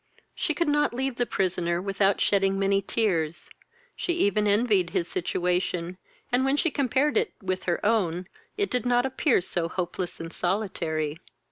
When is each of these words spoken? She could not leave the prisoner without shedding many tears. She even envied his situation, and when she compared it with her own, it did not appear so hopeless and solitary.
She 0.33 0.55
could 0.55 0.67
not 0.67 0.95
leave 0.95 1.17
the 1.17 1.27
prisoner 1.27 1.79
without 1.79 2.19
shedding 2.19 2.57
many 2.57 2.81
tears. 2.81 3.51
She 3.95 4.13
even 4.13 4.47
envied 4.47 4.89
his 4.89 5.07
situation, 5.07 5.99
and 6.31 6.43
when 6.43 6.57
she 6.57 6.71
compared 6.71 7.17
it 7.17 7.33
with 7.39 7.65
her 7.65 7.79
own, 7.85 8.25
it 8.57 8.71
did 8.71 8.83
not 8.83 9.05
appear 9.05 9.41
so 9.41 9.69
hopeless 9.69 10.19
and 10.19 10.33
solitary. 10.33 11.19